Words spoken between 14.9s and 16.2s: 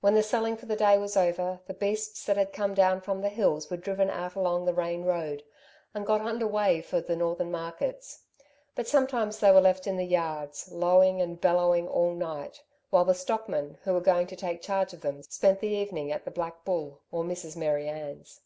of them spent the evening